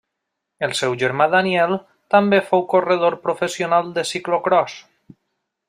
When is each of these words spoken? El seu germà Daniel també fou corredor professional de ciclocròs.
El 0.67 0.71
seu 0.79 0.95
germà 1.03 1.27
Daniel 1.33 1.73
també 2.15 2.39
fou 2.47 2.65
corredor 2.73 3.19
professional 3.27 3.93
de 3.99 4.07
ciclocròs. 4.15 4.83